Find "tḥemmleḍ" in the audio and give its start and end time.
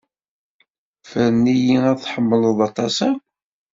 1.97-2.57